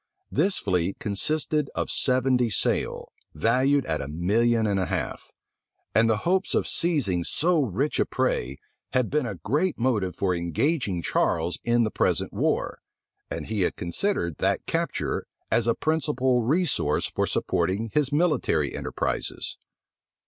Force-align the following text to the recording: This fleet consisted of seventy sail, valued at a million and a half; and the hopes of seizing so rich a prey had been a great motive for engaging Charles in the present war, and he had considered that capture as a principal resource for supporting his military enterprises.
This 0.31 0.57
fleet 0.57 0.97
consisted 0.97 1.69
of 1.75 1.91
seventy 1.91 2.49
sail, 2.49 3.11
valued 3.35 3.85
at 3.85 4.01
a 4.01 4.07
million 4.07 4.65
and 4.65 4.79
a 4.79 4.87
half; 4.87 5.31
and 5.93 6.09
the 6.09 6.17
hopes 6.25 6.55
of 6.55 6.67
seizing 6.67 7.23
so 7.23 7.61
rich 7.61 7.99
a 7.99 8.05
prey 8.07 8.57
had 8.93 9.11
been 9.11 9.27
a 9.27 9.35
great 9.35 9.77
motive 9.77 10.15
for 10.15 10.33
engaging 10.33 11.03
Charles 11.03 11.59
in 11.63 11.83
the 11.83 11.91
present 11.91 12.33
war, 12.33 12.79
and 13.29 13.45
he 13.45 13.61
had 13.61 13.75
considered 13.75 14.37
that 14.39 14.65
capture 14.65 15.27
as 15.51 15.67
a 15.67 15.75
principal 15.75 16.41
resource 16.41 17.05
for 17.05 17.27
supporting 17.27 17.91
his 17.93 18.11
military 18.11 18.75
enterprises. 18.75 19.59